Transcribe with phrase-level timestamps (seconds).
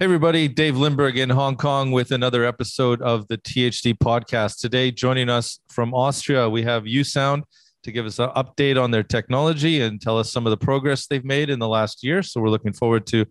[0.00, 0.48] Hey, everybody.
[0.48, 4.58] Dave Lindberg in Hong Kong with another episode of the THD podcast.
[4.58, 7.44] Today, joining us from Austria, we have USound
[7.84, 11.06] to give us an update on their technology and tell us some of the progress
[11.06, 12.24] they've made in the last year.
[12.24, 13.24] So, we're looking forward to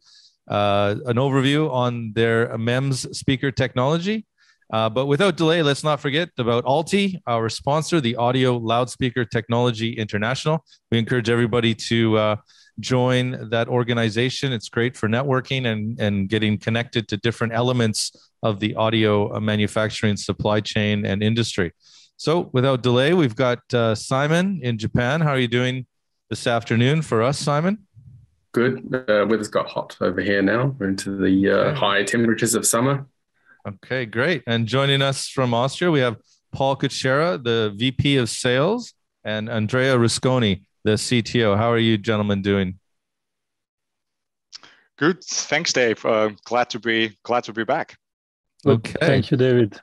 [0.50, 4.26] uh, an overview on their MEMS speaker technology.
[4.72, 9.92] Uh, but without delay, let's not forget about Alti, our sponsor, the Audio Loudspeaker Technology
[9.92, 10.64] International.
[10.90, 12.36] We encourage everybody to uh,
[12.80, 14.52] join that organization.
[14.52, 20.18] It's great for networking and, and getting connected to different elements of the audio manufacturing
[20.18, 21.72] supply chain and industry.
[22.18, 25.22] So, without delay, we've got uh, Simon in Japan.
[25.22, 25.86] How are you doing
[26.30, 27.80] this afternoon for us, Simon?
[28.54, 28.94] Good.
[28.94, 30.76] Uh, weather's got hot over here now.
[30.78, 31.80] We're into the uh, okay.
[31.80, 33.08] high temperatures of summer.
[33.68, 34.44] Okay, great.
[34.46, 36.18] And joining us from Austria, we have
[36.52, 41.58] Paul Kutschera, the VP of Sales, and Andrea Rusconi, the CTO.
[41.58, 42.80] How are you gentlemen doing?
[44.98, 45.24] Good.
[45.24, 46.06] Thanks, Dave.
[46.06, 47.98] Uh, glad to be glad to be back.
[48.66, 48.94] Okay.
[49.00, 49.80] Thank you, David.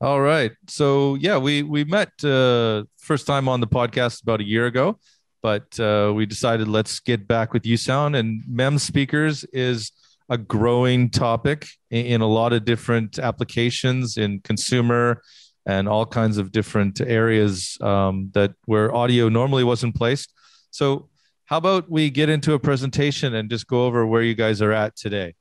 [0.00, 0.52] All right.
[0.68, 4.98] So yeah, we we met uh, first time on the podcast about a year ago,
[5.42, 9.92] but uh, we decided let's get back with USound and MEM speakers is
[10.28, 15.22] a growing topic in, in a lot of different applications in consumer
[15.66, 20.32] and all kinds of different areas um, that where audio normally wasn't placed.
[20.70, 21.08] So,
[21.46, 24.72] how about we get into a presentation and just go over where you guys are
[24.72, 25.34] at today?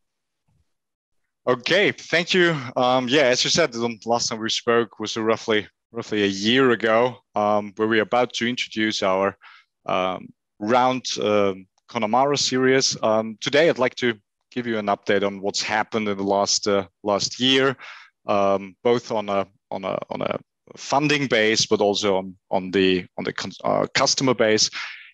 [1.48, 2.58] Okay, thank you.
[2.76, 6.72] Um, yeah, as you said, the last time we spoke was roughly roughly a year
[6.72, 9.38] ago, um, where we are about to introduce our
[9.86, 10.28] um,
[10.60, 11.54] round uh,
[11.90, 12.98] Conamara series.
[13.04, 14.16] Um, today, I'd like to
[14.52, 17.76] give you an update on what's happened in the last uh, last year,
[18.26, 20.40] both on a on a on a
[20.78, 24.70] funding base, but also on on the on the uh, customer base.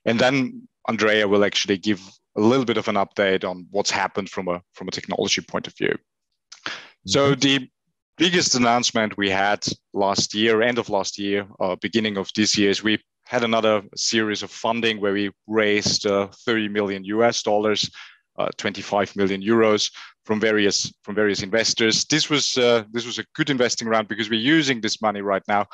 [0.05, 2.01] And then Andrea will actually give
[2.37, 5.67] a little bit of an update on what's happened from a from a technology point
[5.67, 5.95] of view.
[5.95, 7.09] Mm-hmm.
[7.09, 7.69] So the
[8.17, 12.69] biggest announcement we had last year, end of last year, uh, beginning of this year,
[12.69, 17.89] is we had another series of funding where we raised uh, 30 million US dollars,
[18.37, 19.91] uh, 25 million euros
[20.25, 22.05] from various from various investors.
[22.05, 25.43] This was uh, this was a good investing round because we're using this money right
[25.47, 25.65] now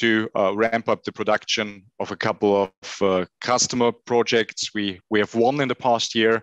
[0.00, 5.18] to uh, ramp up the production of a couple of uh, customer projects we we
[5.20, 6.42] have won in the past year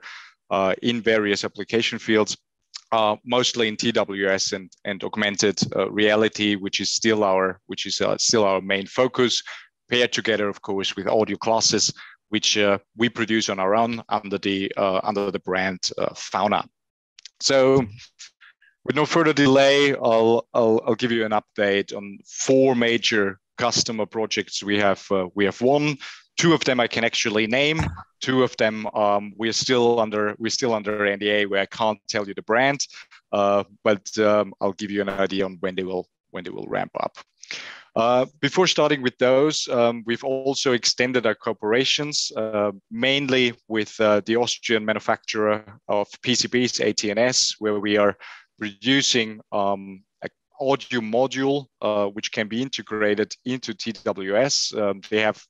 [0.50, 2.38] uh, in various application fields.
[2.94, 8.01] Uh, mostly in TWS and, and augmented uh, reality, which is still our which is
[8.17, 9.44] still our main focus.
[9.90, 11.94] Paired together, of course, with audio classes,
[12.29, 12.57] which
[12.96, 15.79] we produce on our own under the under the brand
[16.16, 16.66] Fauna.
[17.39, 17.85] So
[18.85, 24.05] with no further delay, I'll, I'll, I'll, give you an update on four major customer
[24.05, 25.97] projects we have uh, we have won.
[26.37, 27.81] Two of them I can actually name.
[28.21, 32.27] Two of them um, we're still under we're still under NDA where I can't tell
[32.27, 32.85] you the brand,
[33.31, 36.67] uh, but um, I'll give you an idea on when they will when they will
[36.67, 37.17] ramp up.
[37.97, 44.22] Uh, before starting with those, um, we've also extended our cooperations, uh, mainly with uh,
[44.28, 48.16] the Austrian manufacturer of PCBs, AT&S, where we are
[48.59, 50.30] producing um, an
[50.62, 54.79] audio module uh, which can be integrated into TWS.
[54.79, 55.44] Um, they have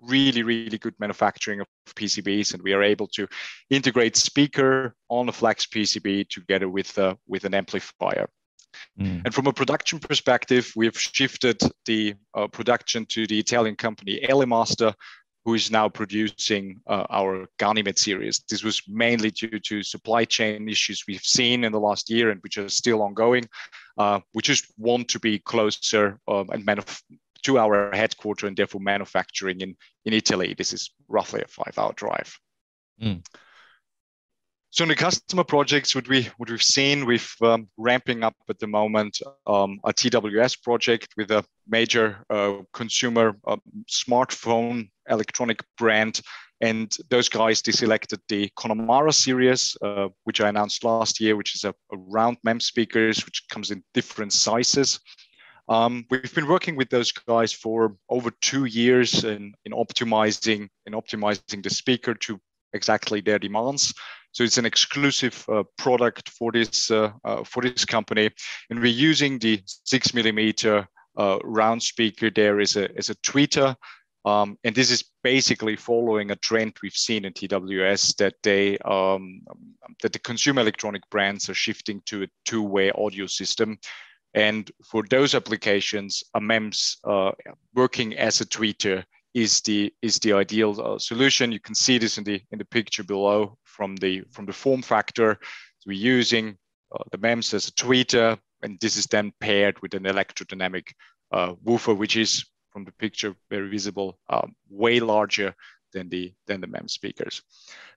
[0.00, 1.66] really, really good manufacturing of
[1.96, 3.26] PCBs, and we are able to
[3.68, 8.28] integrate speaker on a flex PCB together with, uh, with an amplifier.
[8.98, 9.22] Mm.
[9.24, 14.94] And from a production perspective, we've shifted the uh, production to the Italian company Elemaster,
[15.44, 18.44] who is now producing uh, our Ganymede series.
[18.48, 22.40] This was mainly due to supply chain issues we've seen in the last year and
[22.42, 23.48] which are still ongoing.
[23.98, 27.02] Uh, we just want to be closer um, and manuf-
[27.42, 30.54] to our headquarters and therefore manufacturing in, in Italy.
[30.56, 32.38] This is roughly a five hour drive.
[33.02, 33.26] Mm.
[34.72, 38.58] So in the customer projects, what we what we've seen, we've um, ramping up at
[38.58, 46.22] the moment um, a TWS project with a major uh, consumer uh, smartphone electronic brand,
[46.62, 51.54] and those guys they selected the Conamara series, uh, which I announced last year, which
[51.54, 55.00] is a, a round MEM speakers, which comes in different sizes.
[55.68, 60.94] Um, we've been working with those guys for over two years in, in optimizing in
[60.94, 62.40] optimizing the speaker to
[62.72, 63.92] exactly their demands.
[64.32, 68.30] So it's an exclusive uh, product for this uh, uh, for this company,
[68.70, 73.76] and we're using the six millimeter uh, round speaker there as a as a tweeter.
[74.24, 79.42] Um, and this is basically following a trend we've seen in TWS that they um,
[80.02, 83.78] that the consumer electronic brands are shifting to a two-way audio system.
[84.34, 87.32] And for those applications, a MEMS uh,
[87.74, 91.52] working as a tweeter is the is the ideal uh, solution.
[91.52, 94.82] You can see this in the in the picture below from the from the form
[94.82, 95.38] factor.
[95.78, 96.56] So we're using
[96.94, 100.92] uh, the MEMS as a tweeter, and this is then paired with an electrodynamic
[101.32, 105.54] uh, woofer, which is from the picture very visible, um, way larger
[105.92, 107.42] than the than the MEMS speakers.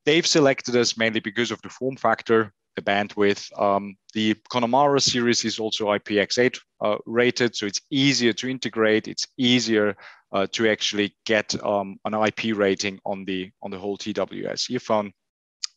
[0.05, 3.57] They've selected us mainly because of the form factor, the bandwidth.
[3.59, 9.07] Um, the Conamara series is also IPX8 uh, rated, so it's easier to integrate.
[9.07, 9.95] It's easier
[10.31, 15.11] uh, to actually get um, an IP rating on the on the whole TWS earphone.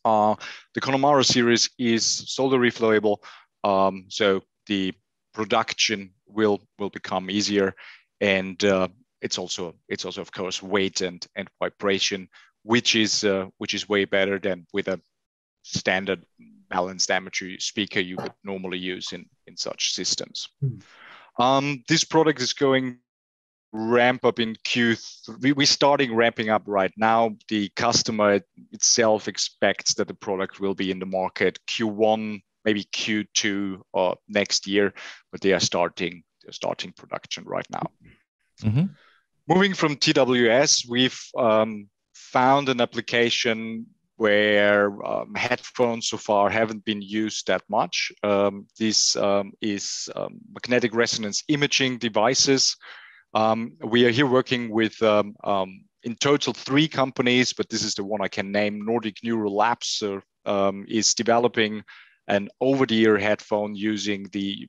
[0.05, 0.35] Uh,
[0.73, 3.17] the Conamara series is solder reflowable,
[3.63, 4.93] um, so the
[5.33, 7.75] production will will become easier,
[8.21, 8.87] and uh,
[9.21, 12.27] it's also it's also of course weight and and vibration,
[12.63, 14.99] which is uh, which is way better than with a
[15.63, 16.23] standard
[16.69, 20.47] balanced armature speaker you would normally use in in such systems.
[20.63, 20.81] Mm.
[21.39, 22.99] Um, this product is going
[23.71, 25.55] ramp up in Q3.
[25.55, 27.35] We're starting ramping up right now.
[27.47, 33.81] The customer itself expects that the product will be in the market Q1, maybe Q2
[33.93, 34.93] or next year,
[35.31, 37.91] but they are starting they're starting production right now.
[38.63, 38.85] Mm-hmm.
[39.47, 43.87] Moving from TWS, we've um, found an application
[44.19, 48.11] where um, headphones so far haven't been used that much.
[48.21, 52.75] Um, this um, is um, magnetic resonance imaging devices.
[53.33, 55.35] Um, we are here working with, um,
[56.03, 58.83] in total, three companies, but this is the one I can name.
[58.83, 61.81] Nordic NeuroLabs uh, is developing
[62.27, 64.67] an over-the-ear headphone using the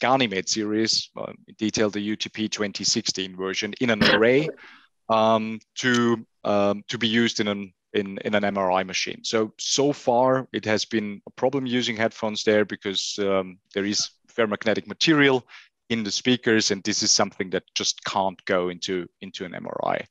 [0.00, 4.48] Ganymede series, uh, in detail the UTP 2016 version, in an array
[5.10, 9.20] to to be used in an in, in an MRI machine.
[9.24, 14.10] So, so far it has been a problem using headphones there because um, there is
[14.32, 15.46] ferromagnetic material
[15.88, 20.04] in the speakers and this is something that just can't go into, into an MRI.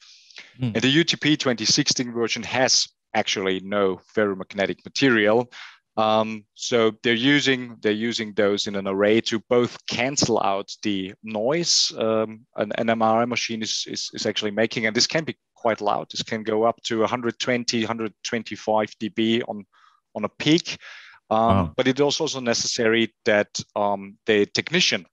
[0.59, 0.75] Mm.
[0.75, 5.51] And the UTP 2016 version has actually no ferromagnetic material.
[5.97, 11.13] Um, so they're using they're using those in an array to both cancel out the
[11.23, 15.35] noise um, an, an MRI machine is, is, is actually making, and this can be
[15.59, 16.07] quite loud.
[16.09, 19.65] This can go up to 120, 125 dB on,
[20.15, 20.77] on a peak.
[21.29, 21.73] Um, wow.
[21.75, 25.05] But it is also necessary that um, the technician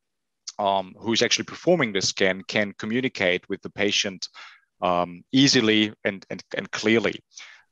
[0.58, 4.28] um, who is actually performing the scan can communicate with the patient
[4.80, 7.20] um, easily and, and, and clearly.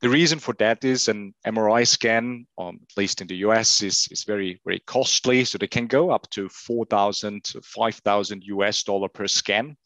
[0.01, 4.07] The reason for that is an MRI scan, um, at least in the US, is,
[4.11, 5.45] is very, very costly.
[5.45, 9.77] So they can go up to 4,000, 5,000 US dollar per scan.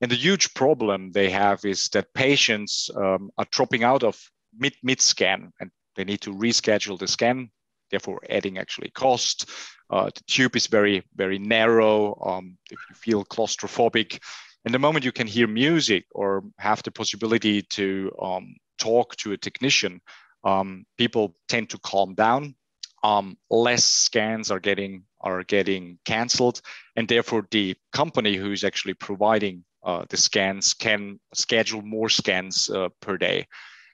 [0.00, 4.18] And the huge problem they have is that patients um, are dropping out of
[4.56, 7.50] mid mid scan and they need to reschedule the scan,
[7.90, 9.50] therefore adding actually cost.
[9.90, 12.14] Uh, the tube is very very narrow.
[12.24, 14.20] Um, if you feel claustrophobic,
[14.64, 19.32] and the moment you can hear music or have the possibility to um, talk to
[19.32, 20.00] a technician,
[20.44, 22.54] um, people tend to calm down.
[23.02, 26.60] Um, less scans are getting are getting canceled,
[26.94, 32.88] and therefore the company who is actually providing the scans can schedule more scans uh,
[33.00, 33.46] per day.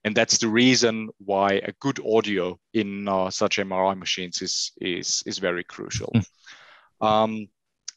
[0.05, 5.23] And that's the reason why a good audio in uh, such MRI machines is, is,
[5.25, 6.13] is very crucial.
[6.15, 7.07] Mm.
[7.07, 7.49] Um,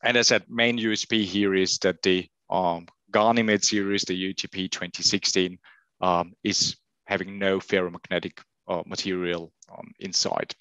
[0.04, 4.72] and as I said, main USP here is that the um, Ganymede series, the UTP
[4.72, 5.58] 2016,
[6.00, 10.54] um, is having no ferromagnetic uh, material um, inside.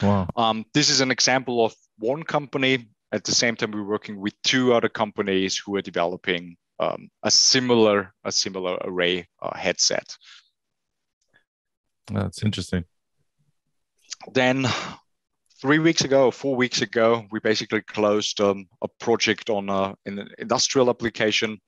[0.00, 0.28] Wow.
[0.36, 2.88] Um, this is an example of one company.
[3.12, 7.30] At the same time, we're working with two other companies who are developing um, a
[7.30, 10.16] similar a similar array uh, headset.
[12.12, 12.84] That's interesting.
[14.32, 14.66] Then
[15.60, 20.28] three weeks ago, four weeks ago, we basically closed um, a project on uh, an
[20.38, 21.58] industrial application,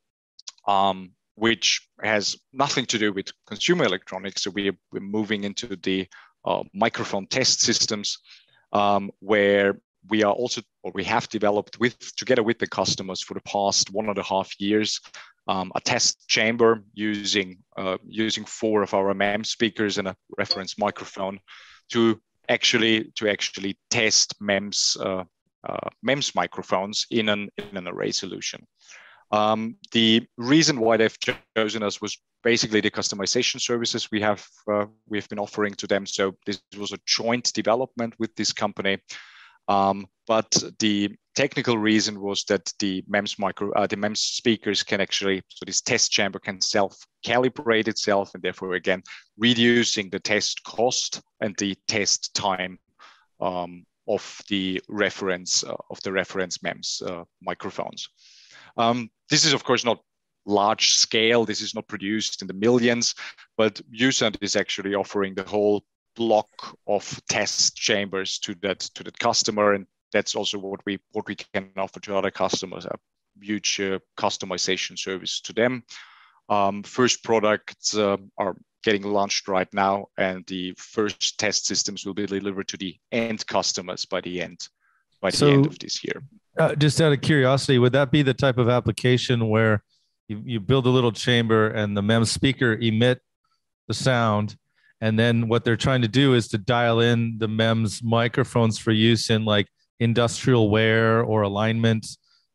[0.66, 4.42] um, which has nothing to do with consumer electronics.
[4.42, 6.06] So we are, we're moving into the
[6.44, 8.18] uh, microphone test systems,
[8.72, 13.34] um, where we are also, or we have developed with together with the customers for
[13.34, 15.00] the past one and a half years,
[15.48, 20.78] um, a test chamber using uh, using four of our MEMS speakers and a reference
[20.78, 21.38] microphone
[21.90, 25.24] to actually to actually test MEMS uh,
[25.68, 28.66] uh, MEMS microphones in an in an array solution.
[29.32, 31.18] Um, the reason why they've
[31.56, 36.06] chosen us was basically the customization services we have uh, we've been offering to them.
[36.06, 38.98] So this was a joint development with this company
[39.68, 45.00] um, but the technical reason was that the MEMS micro, uh, the MEMS speakers can
[45.00, 49.02] actually, so this test chamber can self-calibrate itself, and therefore again
[49.38, 52.78] reducing the test cost and the test time
[53.40, 58.08] um, of the reference uh, of the reference MEMS uh, microphones.
[58.76, 60.00] Um, this is of course not
[60.46, 61.44] large scale.
[61.44, 63.14] This is not produced in the millions,
[63.56, 65.84] but USound is actually offering the whole
[66.16, 66.48] block
[66.86, 71.36] of test chambers to that to that customer, and that's also what we what we
[71.36, 72.86] can offer to other customers.
[72.86, 72.96] A
[73.40, 75.82] huge uh, customization service to them.
[76.48, 82.14] Um, first products uh, are getting launched right now, and the first test systems will
[82.14, 84.68] be delivered to the end customers by the end
[85.20, 86.22] by the so, end of this year.
[86.58, 89.82] Uh, just out of curiosity, would that be the type of application where
[90.28, 93.20] you, you build a little chamber and the MEMS speaker emit
[93.88, 94.56] the sound,
[95.00, 98.92] and then what they're trying to do is to dial in the MEMS microphones for
[98.92, 99.66] use in like
[100.00, 102.06] industrial wear or alignment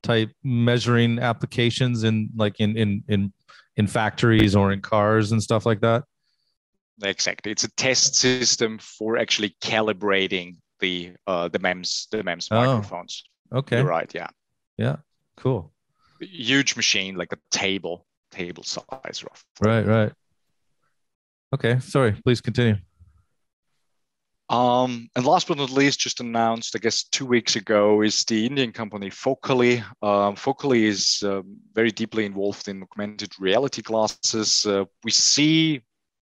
[0.04, 3.34] type measuring applications in like in in in
[3.78, 6.04] in factories or in cars and stuff like that.
[7.04, 7.52] Exactly.
[7.52, 13.24] It's a test system for actually calibrating the uh the mems the mems oh, microphones.
[13.54, 13.78] okay.
[13.78, 14.28] You're right yeah.
[14.78, 14.98] Yeah
[15.38, 15.72] cool.
[16.20, 19.44] Huge machine like a table table size roughly.
[19.62, 20.14] right right
[21.54, 22.78] okay sorry please continue
[24.52, 28.46] um, and last but not least, just announced, I guess, two weeks ago, is the
[28.46, 29.80] Indian company Focally.
[30.02, 31.42] Um, Focally is uh,
[31.74, 34.66] very deeply involved in augmented reality glasses.
[34.66, 35.82] Uh, we see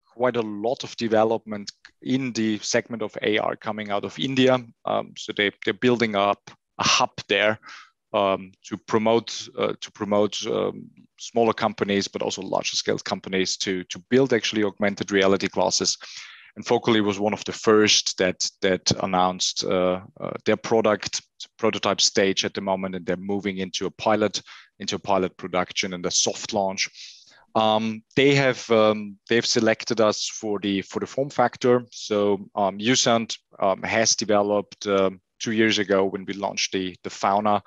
[0.06, 1.72] quite a lot of development
[2.04, 4.60] in the segment of AR coming out of India.
[4.86, 7.58] Um, so they, they're building up a hub there
[8.14, 10.90] um, to promote uh, to promote um,
[11.20, 15.98] smaller companies, but also larger scale companies to to build actually augmented reality glasses
[16.56, 21.22] and Focally was one of the first that that announced uh, uh, their product
[21.58, 24.42] prototype stage at the moment, and they're moving into a pilot
[24.80, 26.90] into a pilot production and a soft launch.
[27.56, 31.86] Um, they have um, they've selected us for the for the form factor.
[31.92, 32.80] So um,
[33.60, 37.64] um, has developed um, two years ago when we launched the the Fauna.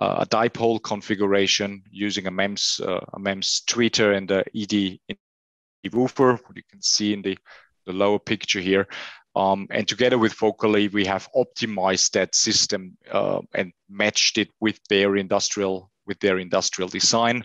[0.00, 5.00] Uh, a dipole configuration using a MEMS uh, a MEMS tweeter and a ED
[5.92, 7.36] woofer, what you can see in the
[7.86, 8.86] the lower picture here.
[9.34, 14.80] Um, and together with Focally, we have optimized that system uh, and matched it with
[14.88, 17.44] their industrial with their industrial design.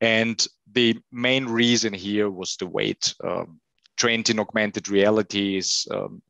[0.00, 3.14] And the main reason here was the weight.
[3.22, 3.60] Um,
[3.96, 6.22] trend in augmented reality is um,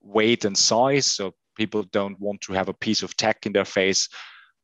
[0.00, 1.06] weight and size.
[1.06, 4.08] So people don't want to have a piece of tech in their face.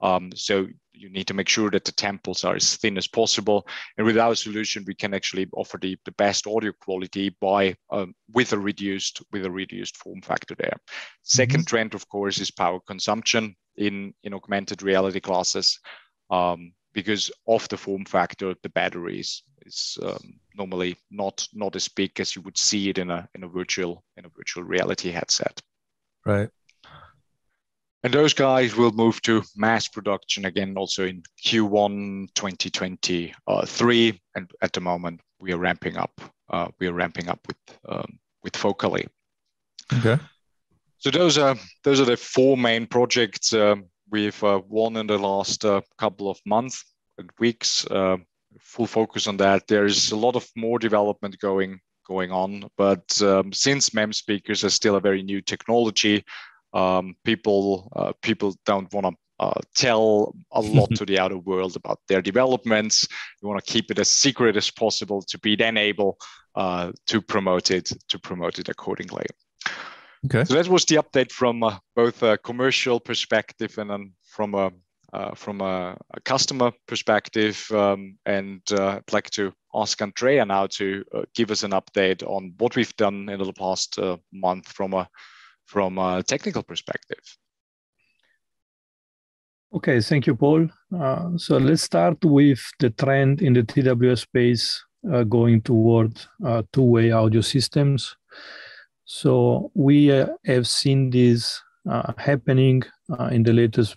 [0.00, 3.66] Um, so you need to make sure that the temples are as thin as possible.
[3.96, 8.14] And with our solution, we can actually offer the, the best audio quality by um,
[8.32, 10.76] with a reduced with a reduced form factor there.
[11.24, 11.62] 2nd mm-hmm.
[11.62, 15.78] trend, of course, is power consumption in in augmented reality glasses.
[16.30, 22.18] Um, because of the form factor, the batteries is um, normally not not as big
[22.18, 25.60] as you would see it in a in a virtual in a virtual reality headset.
[26.24, 26.48] Right.
[28.06, 34.20] And those guys will move to mass production again also in Q1 2023.
[34.36, 36.20] And at the moment, we are ramping up.
[36.48, 37.56] Uh, we are ramping up with
[37.88, 39.08] um, with Focally.
[39.92, 40.22] Okay.
[40.98, 43.74] So those are those are the four main projects uh,
[44.08, 46.84] we've uh, won in the last uh, couple of months
[47.18, 47.84] and weeks.
[47.88, 48.18] Uh,
[48.60, 49.66] full focus on that.
[49.66, 54.62] There is a lot of more development going going on, but um, since MEM speakers
[54.62, 56.24] are still a very new technology,
[56.76, 61.76] um, people uh, people don't want to uh, tell a lot to the outer world
[61.76, 63.08] about their developments.
[63.42, 66.18] You want to keep it as secret as possible to be then able
[66.54, 69.26] uh, to promote it to promote it accordingly.
[70.26, 70.44] Okay.
[70.44, 74.70] So that was the update from uh, both a commercial perspective and then from a
[75.12, 77.64] uh, from a, a, customer perspective.
[77.70, 82.22] Um, and uh, I'd like to ask Andrea now to uh, give us an update
[82.24, 83.98] on what we've done in the past
[84.32, 85.08] month from a
[85.66, 87.18] from a technical perspective.
[89.74, 90.68] Okay, thank you, Paul.
[90.96, 94.82] Uh, so let's start with the trend in the TWS space
[95.12, 98.16] uh, going toward uh, two-way audio systems.
[99.04, 102.82] So we uh, have seen this uh, happening
[103.18, 103.96] uh, in the latest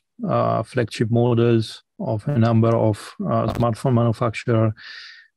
[0.66, 4.74] flagship models of a number of smartphone manufacturers.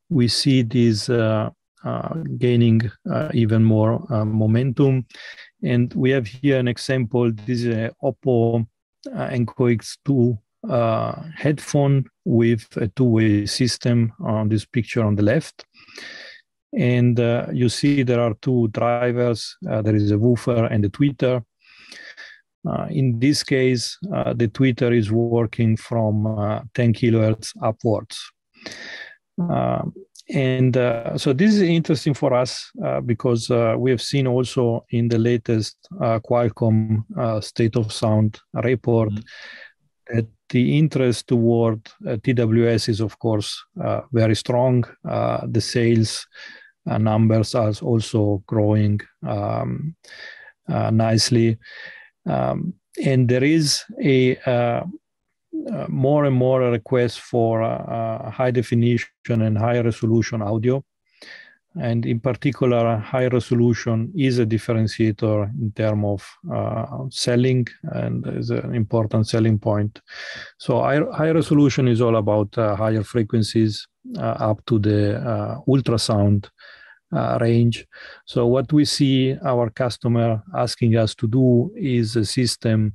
[0.09, 1.09] We see this
[2.39, 2.81] gaining
[3.33, 5.07] even more momentum
[5.63, 7.31] and we have here an example.
[7.33, 8.67] This is a Oppo
[9.15, 15.65] uh, Enco X2 uh, headphone with a two-way system on this picture on the left.
[16.77, 19.57] And uh, you see there are two drivers.
[19.69, 21.45] Uh, there is a woofer and a tweeter.
[22.67, 26.25] Uh, in this case, uh, the tweeter is working from
[26.75, 28.33] 10 kilohertz upwards.
[30.31, 34.85] And uh, so this is interesting for us uh, because uh, we have seen also
[34.91, 40.15] in the latest uh, Qualcomm uh, State of Sound report mm-hmm.
[40.15, 43.65] that the interest toward uh, TWS is, of course,
[44.13, 44.85] very strong.
[45.03, 46.27] the sales
[46.87, 49.97] numbers are also growing um,
[50.69, 51.59] nicely.
[52.27, 54.37] Um, and there is a
[55.53, 60.85] uh, uh, more and more requests for uh, high definition and high resolution audio.
[61.81, 68.51] And in particular, high resolution is a differentiator in terms of uh, selling and is
[68.51, 70.01] an important selling point.
[70.59, 76.51] So high, high resolution is all about uh, higher frequencies uh, up to the ultrasound
[77.13, 77.87] uh, range.
[78.27, 82.95] So what we see our customer asking us to do is a system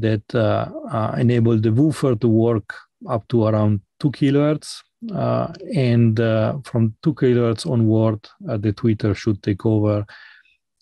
[0.00, 2.74] that uh, uh, enable the woofer to work
[3.08, 4.82] up to around two kilohertz.
[5.14, 10.04] Uh, and uh, from two kilohertz onward, uh, the tweeter should take over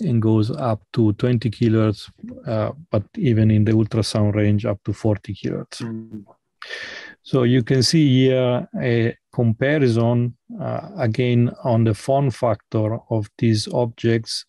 [0.01, 2.11] and goes up to 20 kilohertz,
[2.91, 5.83] but even in the ultrasound range, up to 40 kilohertz.
[5.83, 6.25] Mm.
[7.23, 13.69] So you can see here a comparison uh, again on the form factor of these
[13.69, 14.45] objects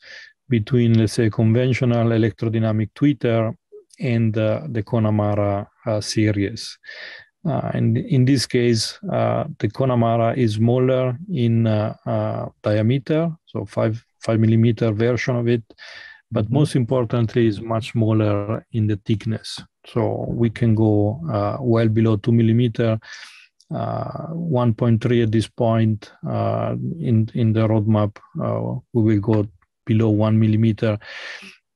[0.49, 3.55] between, let's say, conventional electrodynamic tweeter
[4.03, 6.77] and uh, the Conamara uh, series.
[7.45, 14.03] Uh, and in this case, uh, the Conamara is smaller in uh, diameter, so five
[14.19, 15.63] five millimeter version of it,
[16.31, 16.53] but mm-hmm.
[16.53, 19.59] most importantly, is much smaller in the thickness.
[19.87, 21.19] So we can go
[21.59, 22.99] well below two millimeter
[23.73, 28.17] uh, 1.3 at this point uh, in in the roadmap.
[28.39, 29.47] Uh, we will go
[29.85, 30.97] below one millimeter,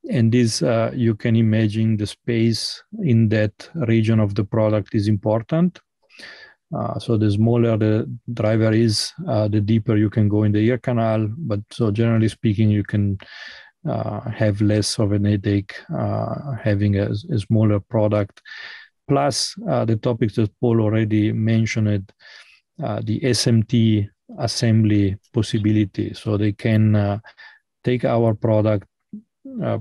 [0.10, 0.62] and this
[0.94, 5.80] you can imagine the space in that region of the product is important.
[6.76, 10.60] Uh, so the smaller the driver is, uh, the deeper you can go in the
[10.60, 11.28] ear canal.
[11.38, 13.18] But so generally speaking, you can
[13.88, 15.76] uh, have less of an headache
[16.62, 18.42] having a, a, smaller product
[19.08, 22.12] plus uh, the topics that Paul already mentioned,
[22.84, 24.10] uh, the SMT
[24.40, 26.14] assembly possibility.
[26.14, 27.20] So they can uh,
[27.84, 28.97] take our product, uh,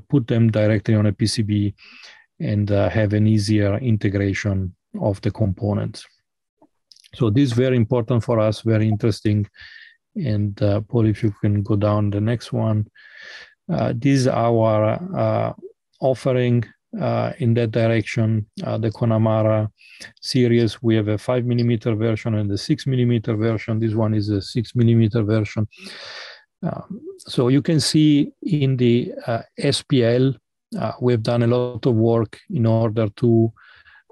[0.08, 1.74] put them directly on a PCB,
[2.40, 6.04] and uh, have an easier integration of the components.
[7.14, 9.46] So this is very important for us, very interesting.
[10.14, 12.86] And uh, Paul, if you can go down the next one.
[13.68, 15.54] this is our
[16.00, 16.64] offering
[17.00, 18.46] uh, in that direction.
[18.64, 19.70] Uh, the Conamara
[20.20, 23.78] series, we have a five millimeter version and the six millimeter version.
[23.78, 25.68] This one is a six millimeter version.
[26.62, 30.36] Um, so you can see in the uh, SPL,
[30.78, 33.52] uh, we've done a lot of work in order to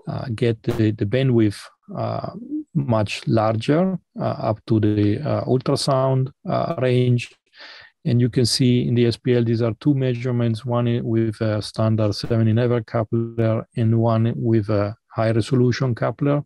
[0.07, 1.61] uh, get the, the bandwidth
[1.97, 2.31] uh,
[2.75, 6.31] much larger up to the ultrasound
[6.81, 7.31] range
[8.05, 12.15] and you can see in the SPL, these are two measurements, one with a standard
[12.15, 16.43] 7 in coupler and one with a high resolution coupler.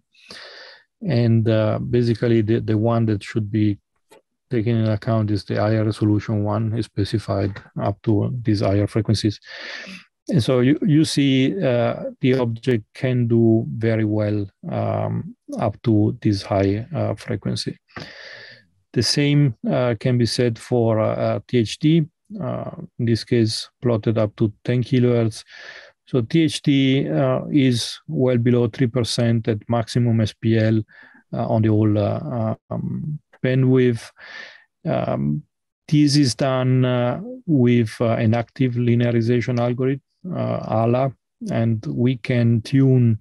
[1.02, 3.78] And uh, basically the, the one that should be
[4.50, 9.40] taken into account is the higher resolution one is specified up to these higher frequencies.
[10.28, 16.18] And so you, you see uh, the object can do very well um, up to
[16.20, 17.78] this high uh, frequency.
[18.92, 22.08] The same uh, can be said for uh, THD,
[22.42, 25.44] uh, in this case plotted up to 10 kilohertz.
[26.06, 30.82] So THD is well below 3% at maximum SPL
[31.32, 34.11] on the whole um, bandwidth.
[34.87, 35.42] Um,
[35.87, 40.03] this is done uh, with uh, an active linearization algorithm,
[40.35, 41.12] uh, ALA,
[41.51, 43.18] and we can tune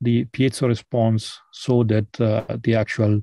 [0.00, 3.20] the piezo response so that the actual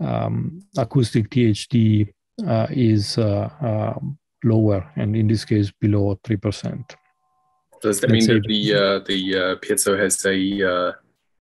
[0.00, 2.12] um, acoustic THD
[2.46, 3.98] uh, is uh, uh,
[4.44, 6.94] lower, and in this case, below 3%.
[7.80, 10.92] Does that mean that the uh, the uh, piezo has a, uh,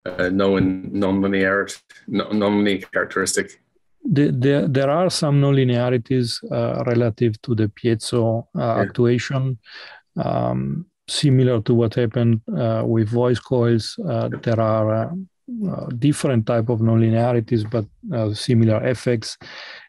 [0.06, 1.67] a non non-linear
[2.08, 3.62] non-linear characteristic?
[4.03, 8.79] The, the, there are some non-linearities relative to the piezo yeah.
[8.79, 9.59] actuation.
[10.15, 13.95] Um, similar to what happened with voice coils,
[14.43, 15.12] there are
[15.67, 17.85] uh, different type of nonlinearities, but
[18.15, 19.35] uh, similar effects,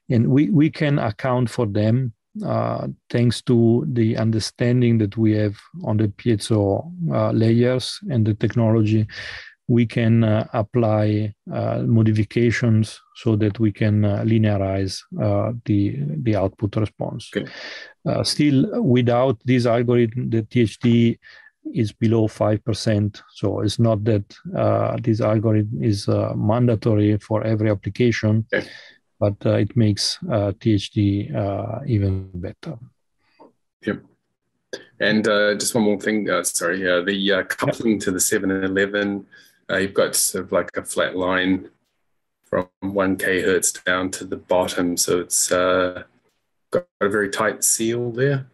[0.09, 2.14] and we we can account for them
[2.46, 8.33] uh, thanks to the understanding that we have on the piezo uh, layers and the
[8.33, 9.07] technology.
[9.76, 14.94] We can uh, apply uh, modifications so that we can linearize
[15.66, 15.80] the
[16.26, 17.30] the output response.
[17.30, 17.46] Okay.
[18.24, 21.18] still, without this algorithm, the THD
[21.74, 23.22] is below 5%.
[23.35, 24.24] So it's not that
[24.56, 28.66] uh, this algorithm is uh, mandatory for every application, okay.
[29.18, 32.78] but uh, it makes uh, THD uh, even better.
[33.87, 34.02] Yep.
[35.00, 38.20] And uh, just one more thing, sorry, the coupling to the
[39.70, 41.70] 711, you've got sort of like a flat line
[42.44, 44.96] from 1 k hertz down to the bottom.
[44.96, 48.46] So it's got a very tight seal there.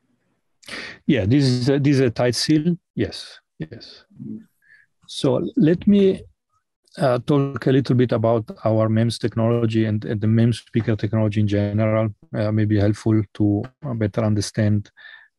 [1.07, 2.77] Yeah, this is a, this is a tight seal.
[2.95, 4.05] Yes, yes.
[5.07, 6.23] So let me
[6.99, 11.41] uh, talk a little bit about our MEMS technology and, and the MEMS speaker technology
[11.41, 12.09] in general.
[12.35, 13.63] Uh, may be helpful to
[13.95, 14.91] better understand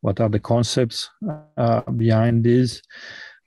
[0.01, 1.09] what are the concepts
[1.57, 2.81] uh, behind this.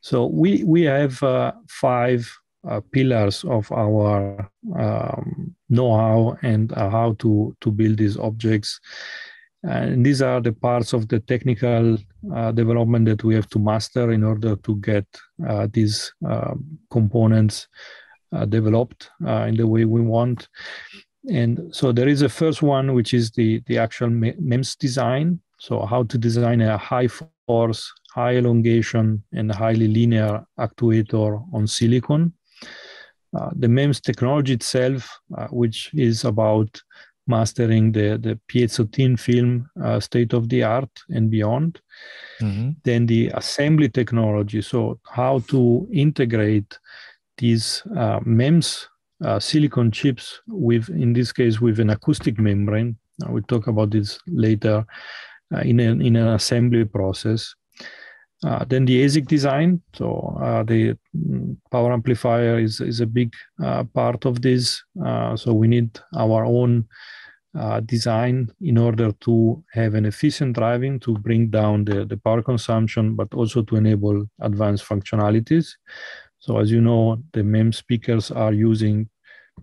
[0.01, 2.31] So we we have uh, five
[2.69, 8.81] uh, pillars of our um, know-how and uh, how to to build these objects
[9.63, 11.99] and these are the parts of the technical
[12.35, 15.07] uh, development that we have to master in order to get
[15.47, 16.55] uh, these uh,
[16.91, 17.69] components
[18.33, 20.49] uh, developed in the way we want.
[21.29, 25.41] And so there is a first one, which is the, the actual MEMS design.
[25.61, 27.09] So how to design a high
[27.47, 32.33] force, high elongation, and highly linear actuator on silicon.
[33.37, 35.21] Uh, the MEMS technology itself,
[35.51, 36.81] which is about
[37.27, 41.81] mastering the, the piezo film uh, state of the art and beyond.
[42.41, 42.71] Mm-hmm.
[42.83, 46.79] Then the assembly technology, so how to integrate
[47.37, 48.89] these uh, MEMS
[49.23, 52.97] uh, silicon chips with, in this case, with an acoustic membrane.
[53.23, 54.87] Uh, we'll talk about this later
[55.55, 57.55] uh, in, an, in an assembly process.
[58.43, 63.35] Uh, then the ASIC design, so uh, the mm, power amplifier is, is a big
[63.63, 64.83] uh, part of this.
[65.05, 66.89] Uh, so we need our own
[67.59, 72.43] uh, design in order to have an efficient driving to bring down the, the power
[72.43, 75.73] consumption, but also to enable advanced functionalities.
[76.39, 79.11] So as you know, the MEM speakers are using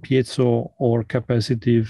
[0.02, 1.90] piezo or capacitive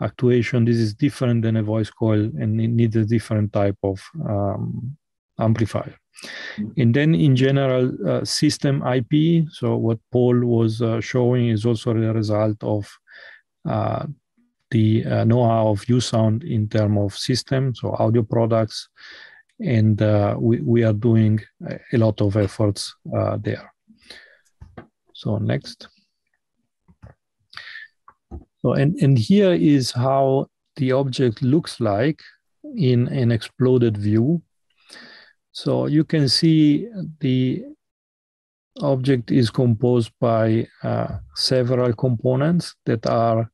[0.00, 0.64] actuation.
[0.64, 4.96] This is different than a voice coil and it needs a different type of um,
[5.38, 5.94] amplifier.
[6.76, 11.94] And then in general, uh, system IP, so what Paul was uh, showing is also
[11.94, 12.88] the result of
[13.68, 14.06] uh,
[14.70, 18.88] the uh, know-how of USound in terms of systems or audio products,
[19.60, 21.40] and uh, we, we are doing
[21.92, 23.72] a lot of efforts uh, there.
[25.14, 25.88] So next.
[28.62, 32.20] So and, and here is how the object looks like
[32.76, 34.42] in an exploded view.
[35.52, 36.88] So you can see
[37.20, 37.64] the
[38.80, 43.50] object is composed by uh, several components that are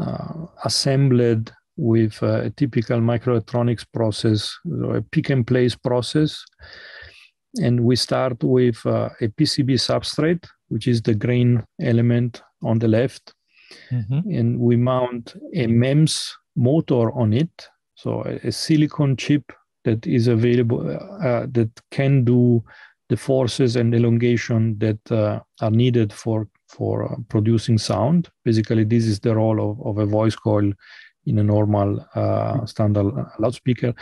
[0.00, 4.54] uh, assembled with a typical microelectronics process,
[4.92, 6.44] a pick and place process.
[7.62, 12.88] And we start with uh, a PCB substrate, which is the green element on the
[12.88, 13.32] left.
[13.90, 14.30] Mm-hmm.
[14.30, 17.68] And we mount a MEMS motor on it.
[17.94, 19.52] So a, a silicon chip
[19.84, 20.80] that is available
[21.22, 22.62] uh, that can do
[23.08, 28.28] the forces and elongation that uh, are needed for for uh, producing sound.
[28.44, 30.72] Basically, this is the role of, of a voice coil
[31.24, 33.06] in a normal uh, standard
[33.38, 33.94] loudspeaker,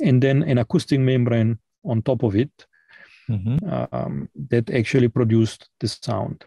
[0.00, 2.50] and then an acoustic membrane on top of it
[3.28, 3.56] mm-hmm.
[3.92, 6.44] um, that actually produced the sound.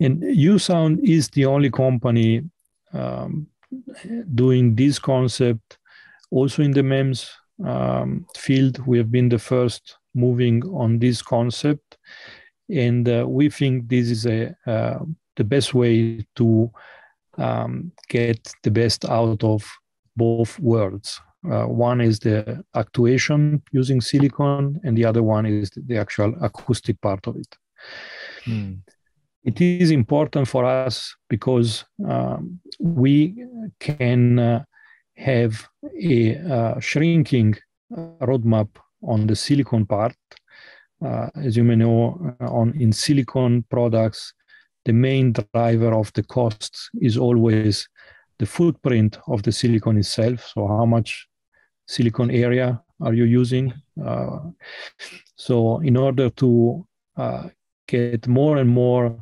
[0.00, 2.42] And USound is the only company
[2.92, 3.46] um,
[4.34, 5.78] doing this concept
[6.30, 7.30] also in the MEMS
[7.64, 8.86] um, field.
[8.86, 11.98] We have been the first moving on this concept
[12.68, 14.98] and uh, we think this is a uh,
[15.36, 16.70] the best way to
[17.38, 19.64] um, get the best out of
[20.16, 21.20] both worlds.
[21.48, 27.00] Uh, one is the actuation using silicon, and the other one is the actual acoustic
[27.00, 27.56] part of it.
[28.44, 28.74] Hmm.
[29.48, 33.12] It is important for us because um, we
[33.80, 34.64] can uh,
[35.16, 35.68] have
[36.00, 37.56] a uh, shrinking
[38.20, 38.68] roadmap
[39.02, 40.14] on the silicon part
[41.04, 44.32] uh, as you may know, uh, on in silicon products,
[44.84, 47.88] the main driver of the costs is always
[48.38, 50.50] the footprint of the silicon itself.
[50.54, 51.28] So how much
[51.86, 53.72] silicon area are you using?
[54.02, 54.38] Uh,
[55.36, 57.48] so in order to uh,
[57.86, 59.20] get more and more uh,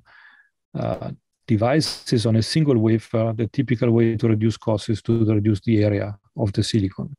[1.47, 5.85] devices on a single wafer, the typical way to reduce costs is to reduce the
[5.85, 7.15] area of the silicon.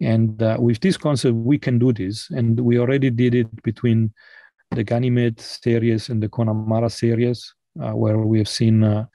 [0.00, 2.30] And uh, with this concept, we can do this.
[2.30, 4.12] And we already did it between
[4.70, 9.06] the Ganymede series and the Conamara series, uh, where we have seen uh,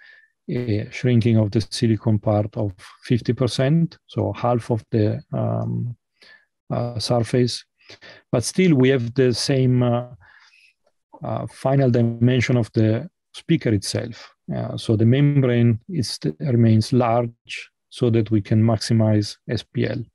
[0.49, 2.73] a shrinking of the silicon part of
[3.09, 5.95] 50%, so half of the um,
[6.69, 7.65] uh, surface.
[8.31, 10.07] But still, we have the same uh,
[11.23, 14.33] uh, final dimension of the speaker itself.
[14.77, 20.05] so the membrane is, remains large so that we can maximize SPL.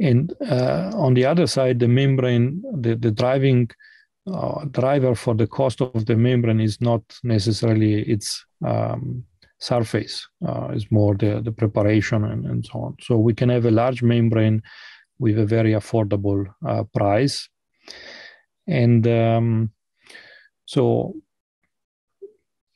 [0.00, 3.70] And uh, on the other side, the membrane, the, the driving
[4.32, 9.24] uh, driver for the cost of the membrane is not necessarily its um,
[9.58, 10.26] surface.
[10.46, 12.96] Uh, it's more the, the preparation and, and so on.
[13.00, 14.62] So we can have a large membrane
[15.18, 17.48] with a very affordable uh, price.
[18.66, 19.70] And um,
[20.72, 21.14] so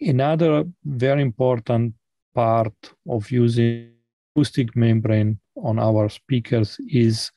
[0.02, 1.94] another very important
[2.34, 2.74] part
[3.08, 3.90] of using
[4.34, 7.32] acoustic membrane on our speakers is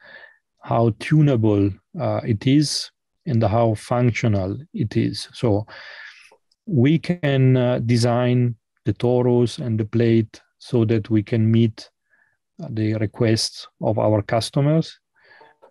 [0.62, 2.92] how tunable uh, it is
[3.26, 5.30] and how functional it is.
[5.32, 5.66] So
[6.66, 11.90] we can uh, design the torus and the plate so that we can meet
[12.70, 15.00] the requests of our customers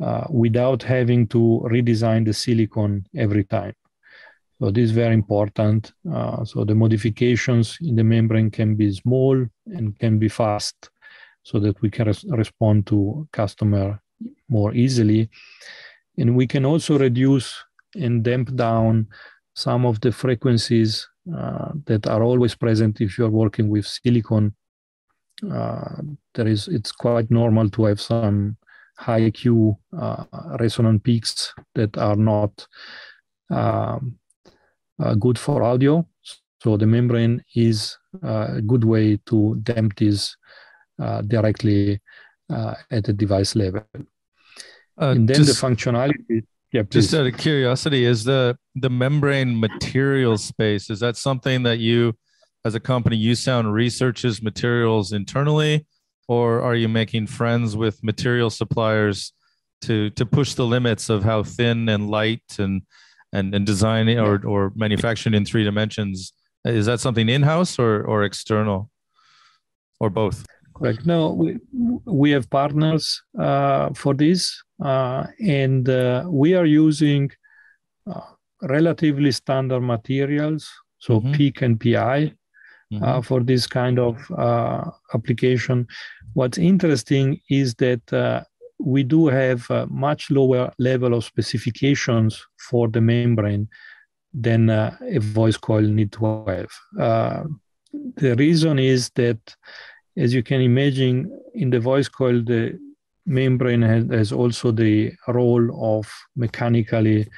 [0.01, 3.75] uh, without having to redesign the silicon every time.
[4.61, 5.93] So this is very important.
[6.13, 10.91] Uh, so the modifications in the membrane can be small and can be fast
[11.45, 14.01] so that we can res- respond to customer
[14.49, 15.31] more easily.
[16.17, 17.55] And we can also reduce
[17.95, 19.07] and damp down
[19.55, 24.55] some of the frequencies uh, that are always present if you're working with silicon.
[25.49, 26.03] Uh,
[26.35, 28.57] there is, it's quite normal to have some
[28.97, 30.25] high Q uh,
[30.59, 32.67] resonant peaks that are not
[33.51, 34.18] um,
[35.19, 36.07] good for audio.
[36.63, 40.37] So the membrane is uh, a good way to damp this
[41.01, 42.01] uh, directly
[42.51, 43.85] at the device level.
[44.97, 46.43] and then just, the functionality.
[46.73, 47.05] Yeah, please.
[47.05, 52.15] just out of curiosity, is the the membrane material space is that something that you,
[52.65, 55.87] as a company, USound researches materials internally,
[56.27, 59.33] or are you making friends with material suppliers
[59.83, 62.83] to to push the limits of how thin and light and
[63.33, 66.33] and, and designing or, or manufacturing in three dimensions.
[66.65, 68.91] Is that something in-house or, or external
[70.01, 70.47] or both?
[70.75, 71.07] Correct.
[71.07, 71.59] No, we,
[72.05, 77.31] we have partners uh, for this, uh, and uh, we are using
[78.09, 78.21] uh,
[78.63, 81.33] relatively standard materials, so mm-hmm.
[81.33, 82.29] PEEK and PI, uh,
[82.93, 83.21] mm-hmm.
[83.23, 85.87] for this kind of uh, application.
[86.35, 88.47] What's interesting is that
[88.79, 93.69] we do have a much lower level of specifications for the membrane
[94.33, 96.71] than uh, a voice coil need to have.
[96.99, 97.45] Uh,
[98.17, 99.39] the reason is that,
[100.17, 102.79] as you can imagine, in the voice coil, the
[103.27, 107.29] membrane has, has also the role of mechanically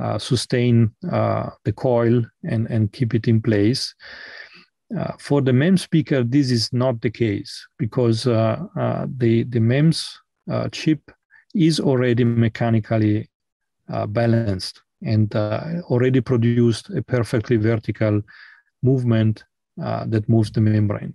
[0.00, 3.94] uh, sustain uh, the coil and, and keep it in place.
[4.98, 8.58] Uh, for the MEMS speaker, this is not the case because uh,
[9.18, 11.10] the, the MEMS uh, chip
[11.54, 13.28] is already mechanically
[13.92, 18.22] uh, balanced and uh, already produced a perfectly vertical
[18.82, 19.44] movement
[19.76, 21.14] that moves the membrane.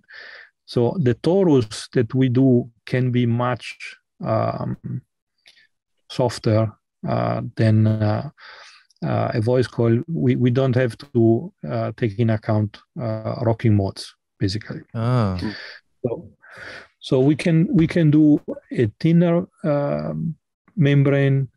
[0.66, 4.76] So the torus that we do can be much um,
[6.10, 6.72] softer
[7.08, 8.28] uh, than uh,
[9.02, 10.02] uh, a voice coil.
[10.06, 11.52] We, we don't have to
[11.96, 14.82] take in account rocking modes, basically.
[14.94, 15.38] Ah.
[16.04, 16.28] So,
[17.00, 20.12] so we can we can do a thinner uh,
[20.76, 21.48] membrane.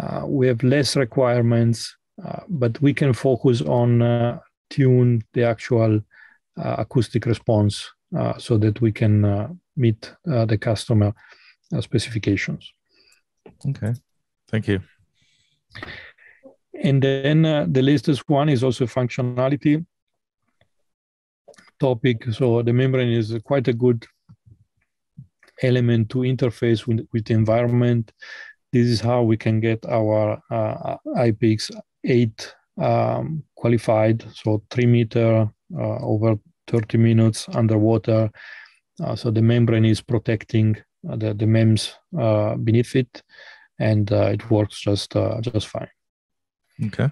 [0.00, 4.38] Uh, we have less requirements, uh, but we can focus on uh,
[4.70, 6.00] tune the actual
[6.56, 11.12] uh, acoustic response uh, so that we can meet the customer
[11.80, 12.72] specifications.
[13.68, 13.94] Okay,
[14.48, 14.80] thank you.
[16.80, 19.84] And then the latest one is also functionality
[21.80, 22.24] topic.
[22.32, 24.06] So the membrane is quite a good
[25.62, 28.12] element to interface with, with the environment.
[28.72, 35.98] This is how we can get our uh, IPX8 um, qualified, so three meter uh,
[35.98, 38.30] over 30 minutes underwater.
[39.02, 40.76] Uh, so the membrane is protecting
[41.08, 43.22] uh, the, the MEMS uh, beneath it,
[43.78, 45.88] and uh, it works just just fine.
[46.86, 47.10] Okay.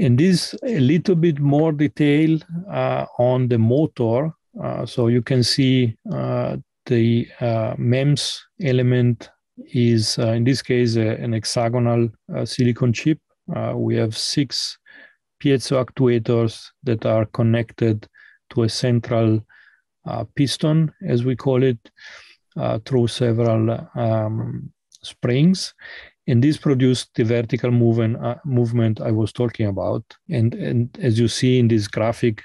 [0.00, 2.38] And this a little bit more detail
[2.70, 4.32] uh, on the motor.
[4.58, 9.30] Uh, so you can see uh, the uh, MEMS element
[9.74, 13.18] is, uh, in this case, an hexagonal uh, silicon chip.
[13.74, 14.78] we have six
[15.38, 18.08] piezo actuators that are connected
[18.48, 19.44] to a central
[20.34, 21.90] piston, as we call it,
[22.86, 25.74] through several um, springs
[26.26, 30.04] and this produced the vertical movement uh, movement I was talking about.
[30.28, 32.42] And and as you see in this graphic,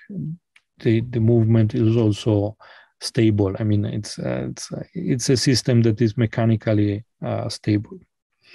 [0.80, 2.58] the the movement is also
[3.02, 3.56] stable.
[3.60, 8.00] I mean, it's uh, it's uh, it's a system that is mechanically uh, stable.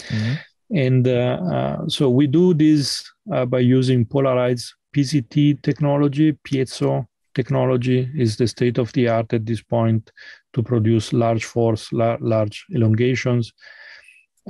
[0.09, 0.35] Mm-hmm.
[0.77, 3.05] And uh, so we do this
[3.49, 9.63] by using polarized PZT technology, piezo technology is the state of the art at this
[9.63, 10.11] point
[10.53, 13.53] to produce large force, la- large elongations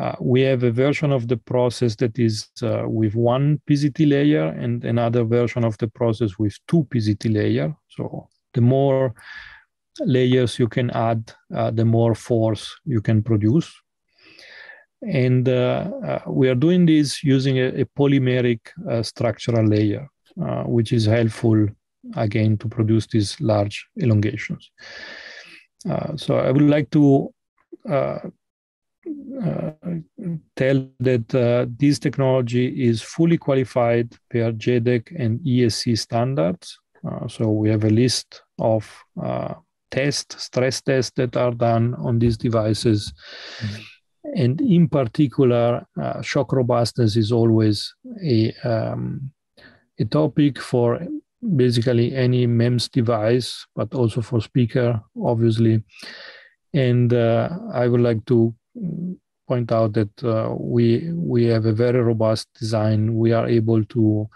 [0.00, 4.46] uh, we have a version of the process that is uh, with one PZT layer
[4.46, 7.76] and another version of the process with two PZT layer.
[7.88, 9.14] So the more
[10.00, 13.70] layers you can add, uh, the more force you can produce.
[15.02, 18.60] And uh, uh, we are doing this using a, a polymeric
[19.04, 20.08] structural layer,
[20.64, 21.68] which is helpful
[22.16, 24.70] again to produce these large elongations.
[26.16, 27.34] so I would like to
[27.88, 28.18] uh,
[30.56, 36.78] tell that uh, this technology is fully qualified per JEDEC and ESC standards.
[37.06, 39.04] Uh, so we have a list of
[39.90, 43.12] tests, stress tests that are done on these devices.
[43.58, 43.82] Mm-hmm.
[44.36, 49.32] And in particular, uh, shock robustness is always a, um,
[49.98, 51.00] a topic for
[51.56, 55.82] basically any MEMS device, but also for speaker, obviously.
[56.74, 58.54] And uh, I would like to
[59.50, 63.16] point out that uh, we we have a very robust design.
[63.16, 64.28] We are able to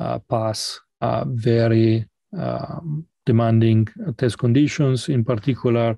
[0.00, 3.86] uh, pass uh, very um, demanding
[4.16, 5.08] test conditions.
[5.08, 5.96] In particular,